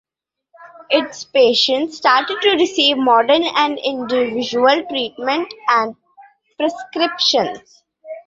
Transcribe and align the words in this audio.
Its 0.89 1.25
patients 1.25 1.97
started 1.97 2.41
to 2.41 2.53
receive 2.55 2.97
modern 2.97 3.43
and 3.43 3.77
individual 3.77 4.83
treatment 4.89 5.53
and 5.69 5.95
prescriptions. 6.57 7.83